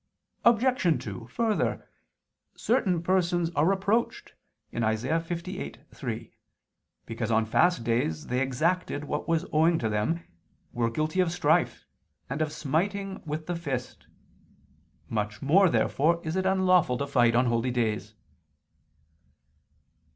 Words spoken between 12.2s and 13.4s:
and of smiting